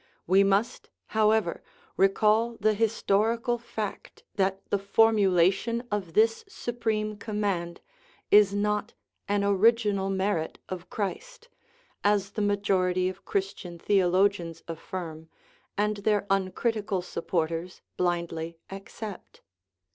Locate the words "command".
7.17-7.81